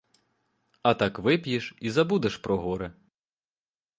[0.81, 2.93] А так вип'єш і забудеш про горе.